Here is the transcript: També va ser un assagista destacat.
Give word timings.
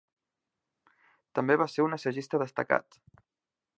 També 1.39 1.57
va 1.63 1.67
ser 1.73 1.85
un 1.89 1.99
assagista 1.99 2.41
destacat. 2.45 2.99